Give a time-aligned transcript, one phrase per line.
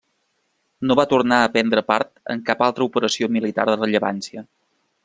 [0.87, 4.49] No va tornar a prendre part en cap altra operació militar de rellevància.